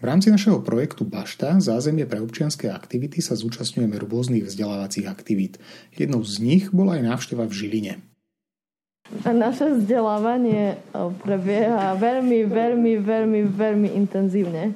V 0.00 0.08
rámci 0.08 0.32
našeho 0.32 0.64
projektu 0.64 1.04
Bašta 1.04 1.60
Zázemie 1.60 2.08
pre 2.08 2.24
občianske 2.24 2.72
aktivity 2.72 3.20
sa 3.20 3.36
zúčastňujeme 3.36 4.00
rôznych 4.00 4.48
vzdelávacích 4.48 5.04
aktivít. 5.04 5.60
Jednou 5.92 6.24
z 6.24 6.40
nich 6.40 6.64
bola 6.72 6.96
aj 6.96 7.04
návšteva 7.04 7.44
v 7.44 7.52
Žiline. 7.52 7.94
A 9.28 9.36
naše 9.36 9.68
vzdelávanie 9.68 10.80
prebieha 11.20 12.00
veľmi, 12.00 12.48
veľmi, 12.48 12.92
veľmi, 12.96 13.40
veľmi 13.52 13.88
intenzívne. 13.92 14.72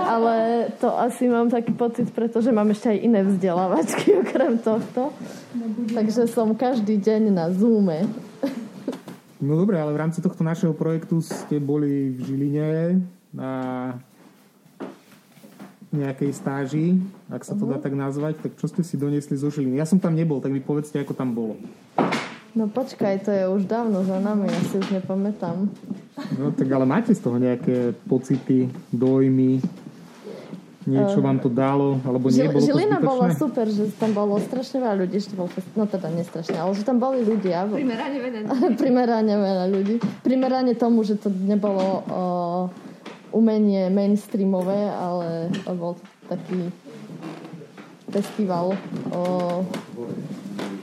Ale 0.00 0.68
to 0.80 0.88
asi 0.88 1.28
mám 1.28 1.52
taký 1.52 1.76
pocit, 1.76 2.08
pretože 2.08 2.48
mám 2.48 2.72
ešte 2.72 2.96
aj 2.96 2.98
iné 3.04 3.20
vzdelávačky 3.28 4.16
okrem 4.24 4.56
tohto. 4.56 5.12
Takže 5.92 6.24
som 6.32 6.56
každý 6.56 6.96
deň 6.96 7.28
na 7.28 7.52
Zoome. 7.52 8.08
No 9.36 9.52
dobre, 9.52 9.76
ale 9.76 9.92
v 9.92 10.00
rámci 10.00 10.24
tohto 10.24 10.40
našeho 10.40 10.72
projektu 10.72 11.20
ste 11.20 11.60
boli 11.60 12.16
v 12.16 12.18
Žiline 12.24 12.68
na 13.36 13.52
nejakej 15.92 16.30
stáži, 16.32 16.96
ak 17.28 17.44
sa 17.44 17.52
to 17.52 17.68
dá 17.68 17.76
mhm. 17.76 17.84
tak 17.84 17.94
nazvať, 17.94 18.34
tak 18.40 18.52
čo 18.56 18.66
ste 18.66 18.80
si 18.80 18.96
doniesli 18.96 19.36
zo 19.36 19.52
Žiliny? 19.52 19.76
Ja 19.76 19.84
som 19.84 20.00
tam 20.00 20.16
nebol, 20.16 20.40
tak 20.40 20.50
mi 20.50 20.64
povedzte, 20.64 20.96
ako 20.98 21.12
tam 21.12 21.36
bolo. 21.36 21.60
No 22.52 22.68
počkaj, 22.68 23.24
to 23.24 23.30
je 23.32 23.44
už 23.48 23.64
dávno 23.64 24.04
za 24.04 24.20
nami, 24.20 24.44
ja 24.48 24.60
si 24.68 24.76
už 24.76 24.92
nepamätám. 24.92 25.72
No 26.36 26.52
tak 26.52 26.68
ale 26.68 26.84
máte 26.84 27.16
z 27.16 27.20
toho 27.20 27.40
nejaké 27.40 27.96
pocity, 28.04 28.68
dojmy, 28.92 29.60
niečo 30.84 31.18
uh, 31.20 31.24
vám 31.24 31.38
to 31.38 31.48
dalo, 31.48 31.96
alebo 32.04 32.28
nie? 32.28 32.44
Bolo 32.44 32.60
Žilina 32.60 32.98
to 32.98 33.06
bola 33.06 33.26
super, 33.32 33.66
že 33.70 33.88
tam 33.96 34.12
bolo 34.12 34.36
strašne 34.42 34.82
veľa 34.82 34.96
ľudí, 35.06 35.16
že 35.22 35.32
bol 35.32 35.48
fest, 35.48 35.68
no 35.78 35.86
teda 35.86 36.10
nestrašne, 36.10 36.58
ale 36.58 36.72
že 36.76 36.82
tam 36.84 36.98
boli 36.98 37.22
ľudia. 37.22 37.68
Primerane 37.70 38.18
veľa 38.18 38.38
ľudí. 38.42 38.76
Primerane 38.82 39.34
veľa 39.38 39.66
ľudí. 39.70 39.94
Primerane 40.20 40.72
tomu, 40.76 41.06
že 41.06 41.16
to 41.16 41.30
nebolo 41.30 41.84
uh, 42.04 42.62
umenie 43.32 43.88
mainstreamové, 43.88 44.92
ale 44.92 45.50
bol 45.74 45.96
to 45.96 46.04
taký 46.28 46.68
festival 48.12 48.76
o 49.10 49.22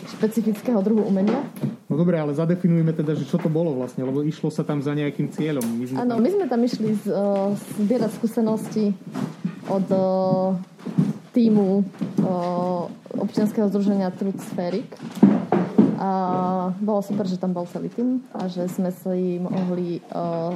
špecifického 0.10 0.82
druhu 0.82 1.06
umenia. 1.06 1.46
No 1.90 1.98
dobre, 1.98 2.18
ale 2.18 2.34
zadefinujeme 2.34 2.94
teda, 2.94 3.14
že 3.18 3.26
čo 3.26 3.38
to 3.42 3.50
bolo 3.50 3.73
vlastne, 3.78 4.06
lebo 4.06 4.22
išlo 4.26 4.50
sa 4.50 4.66
tam 4.66 4.82
za 4.82 4.94
nejakým 4.94 5.30
cieľom. 5.30 5.66
My, 5.66 5.86
tam... 5.86 6.22
my 6.22 6.30
sme 6.30 6.46
tam 6.50 6.62
išli 6.62 6.90
z, 7.02 7.06
uh, 7.10 7.54
zbierať 7.82 8.12
skúsenosti 8.18 8.94
od 9.70 9.88
uh, 9.90 10.58
týmu 11.34 11.82
uh, 12.26 12.90
občianského 13.18 13.70
združenia 13.70 14.14
Truth 14.14 14.42
Spheric. 14.54 14.90
A 16.00 16.10
bolo 16.80 17.04
super, 17.04 17.28
že 17.28 17.36
tam 17.36 17.52
bol 17.52 17.68
celý 17.68 17.92
tým 17.92 18.23
a 18.32 18.48
že 18.48 18.70
sme 18.72 18.88
si 18.94 19.36
mohli 19.42 20.00
uh, 20.16 20.56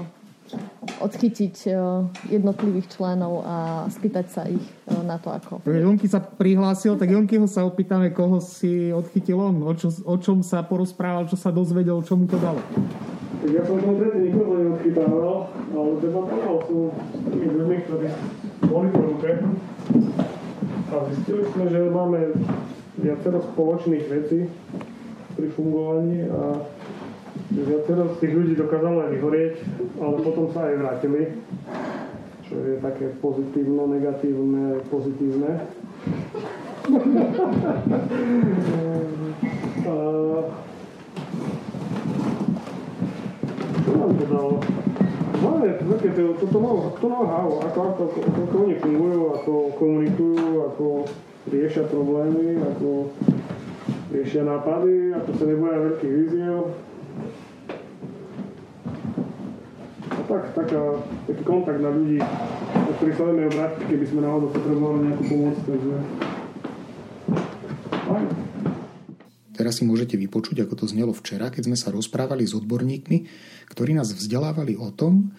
odchytiť 1.02 1.56
e, 1.68 1.72
jednotlivých 2.32 2.88
členov 2.94 3.44
a 3.44 3.56
spýtať 3.90 4.26
sa 4.30 4.48
ich 4.48 4.64
e, 4.64 4.94
na 5.04 5.18
to, 5.18 5.32
ako. 5.32 5.64
Jonky 5.68 6.08
sa 6.08 6.22
prihlásil, 6.22 6.96
tak 7.00 7.12
Jonkyho 7.12 7.48
sa 7.48 7.66
opýtame, 7.68 8.12
koho 8.12 8.40
si 8.44 8.92
odchytil 8.94 9.40
on, 9.40 9.64
o, 9.64 9.74
čo, 9.74 9.92
o 10.04 10.16
čom 10.20 10.44
sa 10.44 10.64
porozprával, 10.64 11.28
čo 11.28 11.36
sa 11.40 11.50
dozvedel, 11.52 12.00
čo 12.04 12.16
mu 12.20 12.28
to 12.28 12.38
dalo. 12.40 12.60
Ja 13.44 13.60
som 13.68 13.76
konkrétne 13.76 14.32
nikoho 14.32 14.56
neodchytával, 14.56 15.52
ale 15.76 15.90
debatoval 16.00 16.56
som 16.64 16.96
s 16.96 17.28
tými 17.28 17.48
ľuďmi, 17.52 17.78
ktorí 17.84 18.08
boli 18.72 18.88
po 18.96 19.02
ruke 19.04 19.32
a 20.94 20.96
zistili 21.12 21.44
sme, 21.52 21.66
že 21.68 21.80
máme 21.90 22.20
viacero 23.02 23.42
spoločných 23.42 24.06
vecí 24.08 24.48
pri 25.34 25.48
fungovaní 25.58 26.30
a 26.30 26.62
Viacero 27.52 28.16
z 28.16 28.20
tých 28.24 28.34
ľudí 28.34 28.54
dokázalo 28.56 29.04
aj 29.04 29.12
vyhorieť, 29.20 29.56
ale 30.00 30.16
potom 30.24 30.48
sa 30.56 30.72
aj 30.72 30.80
vrátili, 30.80 31.36
čo 32.48 32.56
je 32.56 32.80
také 32.80 33.12
pozitívno, 33.20 33.92
negatívne, 33.92 34.80
pozitívne. 34.88 35.52
a, 39.84 39.96
čo 43.84 43.92
nám 43.92 44.12
to 44.16 44.26
dalo? 44.32 44.56
Máme 45.44 45.76
také 45.76 46.10
to, 46.16 46.40
toto 46.40 46.58
to 46.96 47.06
know-how, 47.12 47.60
ako, 47.68 47.80
ako, 47.92 48.02
ako, 48.08 48.20
ako 48.48 48.56
oni 48.64 48.76
fungujú, 48.80 49.22
ako 49.36 49.54
komunikujú, 49.76 50.48
ako 50.72 50.86
riešia 51.52 51.84
problémy, 51.92 52.64
ako 52.64 53.12
riešia 54.16 54.48
nápady, 54.48 55.12
ako 55.12 55.30
sa 55.36 55.44
neboja 55.44 55.78
veľkých 55.92 56.14
víziev 56.16 56.72
tak, 60.34 60.44
taká, 60.58 60.82
taký 61.30 61.44
kontakt 61.46 61.78
na 61.78 61.94
ľudí, 61.94 62.18
na 62.18 62.92
ktorých 62.98 63.18
sa 63.18 63.24
vieme 63.30 63.46
obrátiť, 63.54 63.82
keby 63.86 64.06
sme 64.10 64.22
náhodou 64.26 64.50
potrebovali 64.50 65.00
nejakú 65.06 65.24
pomoc, 65.30 65.56
takže... 65.62 65.96
Teraz 69.54 69.78
si 69.78 69.86
môžete 69.86 70.18
vypočuť, 70.18 70.66
ako 70.66 70.74
to 70.74 70.86
znelo 70.90 71.14
včera, 71.14 71.54
keď 71.54 71.70
sme 71.70 71.78
sa 71.78 71.94
rozprávali 71.94 72.42
s 72.42 72.58
odborníkmi, 72.58 73.18
ktorí 73.70 73.94
nás 73.94 74.10
vzdelávali 74.10 74.74
o 74.74 74.90
tom, 74.90 75.30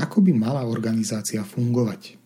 ako 0.00 0.24
by 0.24 0.32
mala 0.32 0.64
organizácia 0.64 1.44
fungovať. 1.44 2.16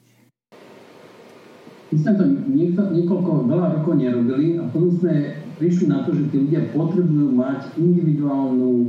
My 1.90 1.96
sme 1.98 2.12
to 2.14 2.24
niekto, 2.46 2.82
niekoľko 2.94 3.30
veľa 3.50 3.66
rokov 3.82 3.94
nerobili 3.98 4.56
a 4.56 4.64
potom 4.70 4.96
sme 4.96 5.42
prišli 5.58 5.90
na 5.90 6.06
to, 6.06 6.14
že 6.14 6.30
tí 6.30 6.36
ľudia 6.46 6.70
potrebujú 6.72 7.34
mať 7.34 7.74
individuálnu, 7.76 8.88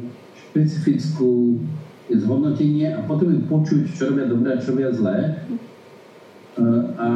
špecifickú 0.53 1.59
zhodnotenie 2.11 2.91
a 2.91 2.99
potrebujú 3.07 3.47
počuť, 3.47 3.81
čo 3.95 4.11
robia 4.11 4.27
dobré 4.27 4.49
a 4.55 4.61
čo 4.61 4.75
robia 4.75 4.91
zlé. 4.91 5.17
E, 6.59 6.63
a 6.99 7.07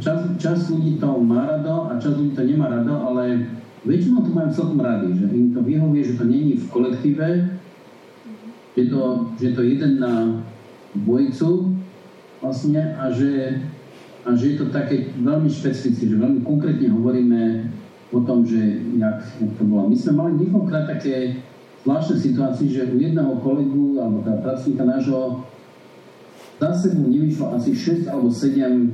čas, 0.00 0.18
čas 0.40 0.58
ľudí 0.72 0.96
to 0.96 1.20
má 1.20 1.44
rado 1.44 1.92
a 1.92 2.00
čas 2.00 2.16
ľudí 2.16 2.32
to 2.32 2.42
nemá 2.46 2.72
rado, 2.72 2.96
ale 2.96 3.44
väčšinou 3.84 4.24
to 4.24 4.30
majú 4.32 4.48
celkom 4.52 4.80
rady, 4.80 5.16
že 5.16 5.26
im 5.28 5.52
to 5.52 5.60
vyhovuje, 5.60 6.02
že 6.04 6.18
to 6.20 6.24
není 6.24 6.56
v 6.56 6.66
kolektíve, 6.72 7.28
že 8.76 8.82
to, 8.88 9.02
že 9.36 9.48
to 9.52 9.62
jeden 9.66 9.92
na 10.00 10.44
dvojicu 10.94 11.76
vlastne 12.40 12.96
a 12.96 13.12
že, 13.12 13.60
a 14.24 14.28
že 14.32 14.44
je 14.52 14.56
to 14.56 14.66
také 14.72 15.12
veľmi 15.20 15.48
špecifické, 15.52 16.08
že 16.08 16.16
veľmi 16.16 16.40
konkrétne 16.40 16.88
hovoríme 16.88 17.68
o 18.10 18.20
tom, 18.26 18.42
že 18.42 18.58
jak, 18.98 19.22
jak 19.38 19.52
to 19.54 19.64
bolo. 19.64 19.86
My 19.86 19.96
sme 19.96 20.12
mali 20.18 20.32
niekoľkokrát 20.44 20.86
také 20.98 21.40
zvláštnej 21.84 22.20
situácii, 22.20 22.68
že 22.68 22.92
u 22.92 22.96
jedného 23.00 23.34
kolegu 23.40 24.00
alebo 24.00 24.20
teda 24.20 24.38
pracovníka 24.44 24.84
nášho 24.84 25.44
za 26.60 26.76
sebou 26.76 27.08
nevyšlo 27.08 27.56
asi 27.56 27.72
6 27.72 28.04
alebo 28.12 28.28
7 28.28 28.92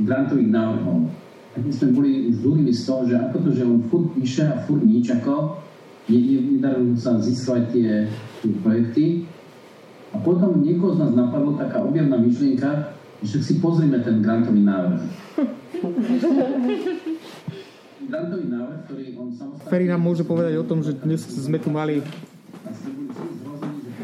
grantových 0.00 0.48
návrhov. 0.48 1.12
Tak 1.52 1.60
my 1.68 1.72
sme 1.76 1.88
boli 1.92 2.32
už 2.32 2.40
zúrili 2.40 2.72
z 2.72 2.88
toho, 2.88 3.04
že 3.04 3.20
ako 3.20 3.36
to, 3.44 3.50
že 3.52 3.68
on 3.68 3.84
furt 3.92 4.08
píše 4.16 4.48
a 4.48 4.56
furt 4.64 4.80
nič 4.80 5.12
ako, 5.12 5.60
nedarí 6.08 6.96
sa 6.96 7.20
získať 7.20 7.68
tie, 7.68 8.08
tie 8.40 8.52
projekty. 8.64 9.28
A 10.16 10.20
potom 10.24 10.64
niekoho 10.64 10.96
z 10.96 11.04
nás 11.04 11.12
napadlo 11.12 11.60
taká 11.60 11.84
objavná 11.84 12.16
myšlienka, 12.16 12.96
že 13.20 13.44
si 13.44 13.60
pozrime 13.60 14.00
ten 14.00 14.24
grantový 14.24 14.64
návrh. 14.64 15.04
grantový 18.08 18.46
návrh, 18.48 18.78
ktorý. 18.88 19.04
Ferry 19.72 19.88
nám 19.88 20.04
môže 20.04 20.20
povedať 20.20 20.60
o 20.60 20.68
tom, 20.68 20.84
že 20.84 20.92
dnes 20.92 21.24
sme 21.24 21.56
tu 21.56 21.72
mali 21.72 22.04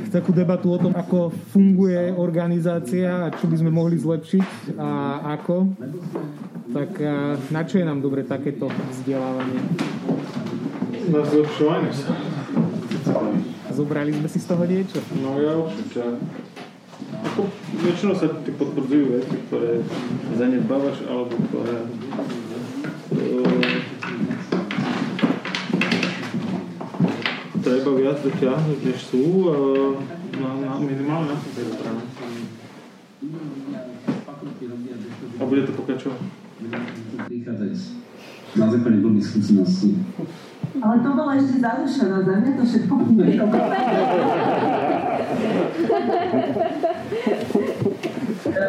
takú 0.08 0.32
debatu 0.32 0.72
o 0.72 0.80
tom, 0.80 0.96
ako 0.96 1.28
funguje 1.52 2.08
organizácia 2.16 3.28
a 3.28 3.36
čo 3.36 3.44
by 3.44 3.60
sme 3.60 3.68
mohli 3.68 4.00
zlepšiť 4.00 4.80
a 4.80 5.20
ako. 5.36 5.68
Tak 6.72 6.90
na 7.52 7.68
čo 7.68 7.76
je 7.76 7.84
nám 7.84 8.00
dobre 8.00 8.24
takéto 8.24 8.72
vzdelávanie? 8.72 9.60
Na 11.12 11.20
zlepšovanie 11.28 11.92
sa. 11.92 12.16
Zobrali 13.68 14.16
sme 14.16 14.28
si 14.32 14.40
z 14.40 14.48
toho 14.48 14.64
niečo? 14.64 15.04
No 15.20 15.36
ja 15.36 15.52
určite. 15.52 16.16
Ako, 17.28 17.44
väčšinou 17.84 18.16
sa 18.16 18.32
ty 18.40 18.56
potvrdzujú 18.56 19.20
veci, 19.20 19.36
ktoré 19.52 19.84
zanedbávaš 20.32 21.04
alebo 21.04 21.36
ktoré 21.52 21.76
viac 28.08 28.24
dotiahnuť, 28.24 28.78
než 28.88 28.98
sú 29.04 29.52
na, 30.40 30.48
na 30.64 30.80
minimálne 30.80 31.28
na 31.28 31.36
strane. 31.76 32.08
A 35.36 35.42
bude 35.44 35.68
to 35.68 35.76
pokračovať? 35.76 36.16
Prichádzať 37.28 37.74
na 38.56 38.66
základe 38.72 39.04
blbých 39.04 39.28
skúseností. 39.28 40.00
Ale 40.80 41.04
to 41.04 41.10
bolo 41.12 41.36
ešte 41.36 41.60
zadušené, 41.60 42.16
za 42.24 42.32
mňa 42.32 42.52
to 42.56 42.64
všetko 42.64 42.92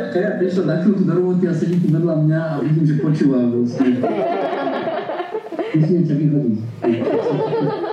Kaja 0.09 0.31
prišla 0.35 0.63
na 0.67 0.75
chvíľku 0.83 1.03
do 1.07 1.13
roboty 1.15 1.47
a 1.47 1.53
sedí 1.55 1.79
tu 1.79 1.87
vedľa 1.95 2.27
mňa 2.27 2.41
a 2.43 2.59
vidím, 2.59 2.83
že 2.83 2.99
počúva. 2.99 3.39
Musím 5.79 6.03
ťa 6.03 6.15
vyhodiť. 6.19 7.87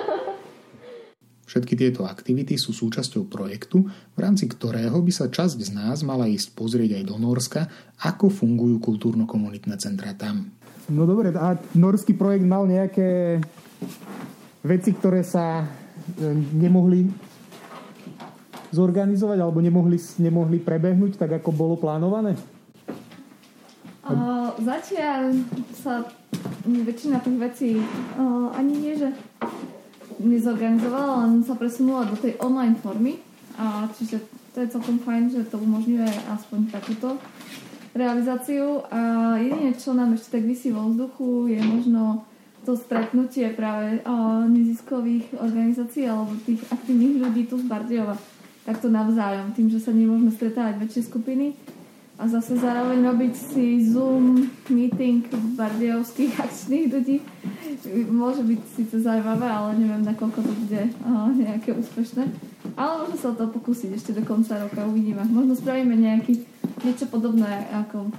Všetky 1.47 1.79
tieto 1.79 2.03
aktivity 2.11 2.59
sú 2.59 2.75
súčasťou 2.75 3.31
projektu, 3.31 3.87
v 3.87 4.19
rámci 4.19 4.51
ktorého 4.51 4.99
by 4.99 5.13
sa 5.15 5.31
časť 5.31 5.63
z 5.63 5.71
nás 5.79 6.03
mala 6.03 6.27
ísť 6.27 6.59
pozrieť 6.59 6.99
aj 6.99 7.05
do 7.07 7.17
Norska, 7.23 7.71
ako 8.03 8.35
fungujú 8.35 8.83
kultúrno-komunitné 8.83 9.79
centra 9.79 10.11
tam. 10.19 10.51
No 10.91 11.07
dobre, 11.07 11.31
a 11.35 11.55
norský 11.79 12.19
projekt 12.19 12.47
mal 12.47 12.67
nejaké 12.67 13.39
veci, 14.67 14.91
ktoré 14.91 15.23
sa 15.23 15.63
e, 15.63 15.67
nemohli 16.35 17.07
zorganizovať 18.75 19.39
alebo 19.39 19.63
nemohli, 19.63 19.99
nemohli 20.19 20.59
prebehnúť 20.59 21.19
tak, 21.19 21.39
ako 21.43 21.51
bolo 21.55 21.75
plánované? 21.79 22.35
Uh, 24.07 24.55
zatiaľ 24.63 25.35
sa 25.75 26.07
väčšina 26.63 27.19
tých 27.27 27.39
vecí 27.43 27.71
uh, 27.79 28.55
ani 28.55 28.75
nie, 28.79 28.95
že 28.95 29.11
nezorganizovala, 30.21 31.27
len 31.27 31.45
sa 31.45 31.57
presunula 31.57 32.09
do 32.09 32.17
tej 32.17 32.37
online 32.41 32.77
formy. 32.81 33.21
A 33.57 33.89
čiže 33.97 34.21
to 34.53 34.61
je 34.65 34.73
celkom 34.73 35.01
fajn, 35.01 35.33
že 35.33 35.49
to 35.49 35.57
umožňuje 35.57 36.09
aspoň 36.29 36.73
takúto 36.73 37.17
realizáciu. 37.97 38.85
A 38.93 39.35
jedine, 39.41 39.73
čo 39.77 39.97
nám 39.97 40.13
ešte 40.13 40.37
tak 40.37 40.45
vysí 40.45 40.73
vo 40.73 40.89
vzduchu, 40.93 41.53
je 41.53 41.61
možno 41.65 42.29
to 42.69 42.75
stretnutie 42.75 43.49
práve 43.55 44.03
neziskových 44.51 45.39
organizácií 45.39 46.05
alebo 46.05 46.35
tých 46.45 46.61
aktívnych 46.69 47.23
ľudí 47.23 47.47
tu 47.47 47.57
z 47.63 47.65
Bardiova. 47.65 48.19
Takto 48.67 48.91
navzájom, 48.91 49.55
tým, 49.55 49.71
že 49.71 49.79
sa 49.79 49.95
nemôžeme 49.95 50.35
stretávať 50.35 50.83
väčšie 50.83 51.03
skupiny 51.07 51.55
a 52.17 52.25
zase 52.25 52.57
zároveň 52.57 53.05
robiť 53.13 53.35
si 53.37 53.85
Zoom 53.93 54.49
meeting 54.73 55.29
bardiovských 55.57 56.33
akčných 56.45 56.87
ľudí 56.89 57.17
môže 58.09 58.43
byť 58.43 58.61
síce 58.73 58.97
zaujímavé, 59.05 59.47
ale 59.47 59.79
neviem, 59.79 60.03
nakoľko 60.03 60.39
to 60.43 60.53
bude 60.65 60.83
uh, 61.07 61.29
nejaké 61.37 61.77
úspešné. 61.77 62.25
Ale 62.75 63.05
môžeme 63.05 63.19
sa 63.21 63.31
to 63.37 63.47
pokúsiť 63.53 63.91
ešte 63.95 64.11
do 64.17 64.23
konca 64.25 64.59
roka, 64.59 64.89
uvidíme. 64.89 65.23
Možno 65.29 65.55
spravíme 65.55 65.95
nejaký, 65.95 66.43
niečo 66.83 67.07
podobné 67.09 67.69
ako 67.73 68.11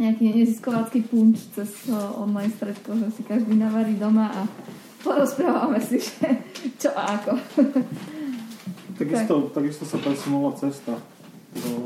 nejaký 0.00 0.32
neziskovácky 0.32 1.04
punč 1.04 1.44
cez 1.52 1.68
uh, 1.92 2.16
online 2.16 2.52
stredko, 2.54 2.96
že 2.96 3.12
si 3.12 3.22
každý 3.26 3.58
navarí 3.58 3.98
doma 4.00 4.32
a 4.32 4.42
porozprávame 5.04 5.82
si, 5.82 6.00
že 6.06 6.40
čo 6.78 6.94
a 6.94 7.20
ako. 7.20 7.32
Takisto, 8.96 9.34
tak. 9.50 9.52
takisto 9.60 9.84
sa 9.84 9.98
presunula 9.98 10.54
cesta 10.56 10.94
do 11.52 11.84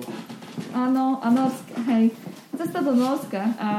Áno, 0.76 1.25
a 1.25 1.32
Norska, 1.32 1.73
hej. 1.88 2.12
Cesta 2.52 2.84
do 2.84 2.93
Norska 2.93 3.49
a 3.56 3.70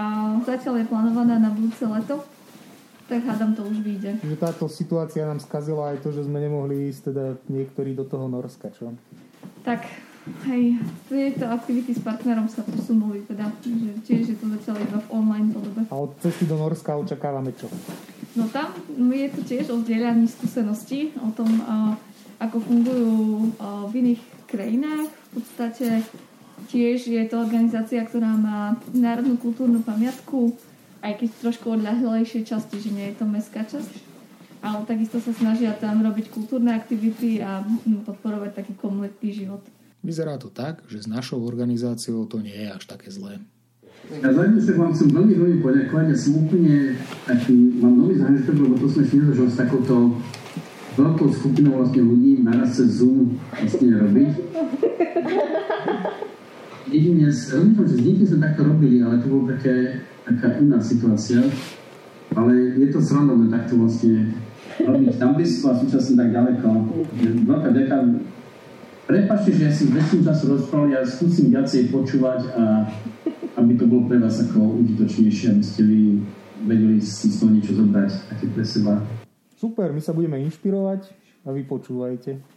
zatiaľ 0.41 0.81
je 0.81 0.89
plánovaná 0.89 1.37
na 1.37 1.53
budúce 1.53 1.85
leto. 1.85 2.25
Tak 3.05 3.21
hádam, 3.21 3.53
to 3.53 3.61
už 3.69 3.85
vyjde. 3.85 4.17
Že 4.25 4.37
táto 4.41 4.65
situácia 4.65 5.21
nám 5.29 5.37
skazila 5.37 5.93
aj 5.93 6.01
to, 6.01 6.09
že 6.09 6.25
sme 6.25 6.41
nemohli 6.41 6.89
ísť 6.89 7.13
teda 7.13 7.25
niektorí 7.53 7.93
do 7.93 8.01
toho 8.01 8.25
Norska, 8.25 8.73
čo? 8.73 8.97
Tak, 9.61 9.85
hej, 10.49 10.81
tieto 11.05 11.45
aktivity 11.47 11.93
s 11.93 12.01
partnerom 12.01 12.49
sa 12.49 12.65
posunuli, 12.65 13.23
teda, 13.29 13.47
že 13.61 13.91
tiež 14.01 14.23
je 14.33 14.37
to 14.41 14.49
zatiaľ 14.57 14.81
iba 14.81 14.99
v 15.05 15.07
online 15.13 15.53
podobe. 15.53 15.81
A 15.87 15.95
od 15.95 16.17
cesty 16.17 16.49
do 16.49 16.57
Norska 16.57 16.97
očakávame 16.97 17.53
čo? 17.53 17.69
No 18.33 18.49
tam 18.49 18.73
je 19.13 19.27
to 19.31 19.41
tiež 19.45 19.69
o 19.69 19.79
zdieľaní 19.85 20.25
skúseností, 20.25 21.13
o 21.21 21.29
tom, 21.31 21.47
ako 22.41 22.57
fungujú 22.57 23.13
v 23.87 23.93
iných 24.01 24.21
krajinách. 24.49 25.07
V 25.09 25.29
podstate 25.39 26.03
Tiež 26.67 27.07
je 27.07 27.23
to 27.29 27.39
organizácia, 27.39 28.01
ktorá 28.03 28.33
má 28.33 28.75
národnú 28.91 29.37
kultúrnu 29.39 29.85
pamiatku, 29.85 30.57
aj 31.05 31.23
keď 31.23 31.29
trošku 31.39 31.77
odľahlejšej 31.77 32.43
časti, 32.43 32.81
že 32.81 32.89
nie 32.91 33.05
je 33.13 33.15
to 33.21 33.25
mestská 33.29 33.63
časť. 33.63 33.93
Ale 34.59 34.83
takisto 34.89 35.21
sa 35.21 35.31
snažia 35.31 35.71
tam 35.77 36.01
robiť 36.01 36.33
kultúrne 36.33 36.73
aktivity 36.73 37.39
a 37.39 37.61
podporovať 38.03 38.57
taký 38.57 38.73
komunitný 38.73 39.29
život. 39.31 39.63
Vyzerá 40.01 40.35
to 40.41 40.49
tak, 40.49 40.81
že 40.89 41.05
s 41.05 41.07
našou 41.07 41.45
organizáciou 41.45 42.25
to 42.25 42.41
nie 42.41 42.57
je 42.57 42.69
až 42.73 42.83
také 42.89 43.13
zlé. 43.13 43.37
Ja 44.07 44.33
zároveň 44.33 44.59
sa 44.59 44.73
vám 44.75 44.91
chcem 44.97 45.09
veľmi, 45.13 45.33
veľmi 45.37 45.59
poďakovať. 45.61 46.05
Ja 46.09 46.17
som 46.17 46.33
úplne 46.41 46.97
taký, 47.27 47.55
mám 47.79 47.95
nový 48.01 48.17
zážitok, 48.17 48.55
lebo 48.65 48.75
to 48.81 48.87
som 48.89 49.03
ešte 49.05 49.15
nezažil 49.19 49.47
s 49.51 49.57
takouto 49.61 49.95
veľkou 50.97 51.27
skupinou 51.29 51.77
vlastne 51.79 52.01
ľudí 52.01 52.41
naraz 52.41 52.81
cez 52.81 52.97
Zoom 52.97 53.37
vlastne 53.53 53.87
robiť 53.93 54.31
jedine 56.91 57.31
s, 57.31 57.51
že 57.51 57.97
s 57.99 58.29
sme 58.31 58.39
takto 58.43 58.67
robili, 58.67 59.03
ale 59.03 59.19
to 59.19 59.27
bola 59.27 59.55
také, 59.55 60.03
taká 60.23 60.59
iná 60.59 60.79
situácia. 60.81 61.43
Ale 62.35 62.53
je 62.75 62.87
to 62.91 62.99
srandovné 62.99 63.47
takto 63.47 63.79
vlastne 63.79 64.35
robiť 64.77 65.17
tam 65.17 65.33
blízko 65.33 65.73
a 65.73 65.79
súčasne 65.79 66.19
tak 66.19 66.29
ďaleko. 66.35 66.67
Veľká 67.47 67.69
ďaká. 67.71 67.97
Prepačte, 69.07 69.55
že 69.55 69.61
ja 69.63 69.71
som 69.71 69.87
väčším 69.95 70.21
času 70.27 70.43
rozprával, 70.51 70.91
ja 70.91 71.01
skúsim 71.07 71.47
viacej 71.47 71.87
počúvať 71.95 72.51
a 72.51 72.83
aby 73.55 73.79
to 73.79 73.87
bolo 73.87 74.05
pre 74.11 74.19
vás 74.19 74.43
ako 74.43 74.83
užitočnejšie, 74.83 75.47
aby 75.55 75.63
ste 75.63 75.81
vy 75.87 75.99
vedeli 76.67 76.99
si 76.99 77.31
z 77.31 77.39
toho 77.39 77.55
niečo 77.55 77.73
zobrať 77.73 78.11
také 78.35 78.45
pre 78.51 78.65
seba. 78.67 78.99
Super, 79.55 79.95
my 79.95 80.01
sa 80.03 80.11
budeme 80.11 80.43
inšpirovať 80.43 81.07
a 81.47 81.55
vy 81.55 81.63
počúvajte. 81.63 82.56